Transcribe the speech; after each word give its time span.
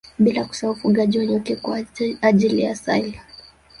Bila 0.19 0.45
kusahau 0.45 0.71
ufugaji 0.73 1.19
wa 1.19 1.25
nyuki 1.25 1.55
kwa 1.55 1.85
ajili 2.21 2.61
ya 2.61 2.71
asali 2.71 3.19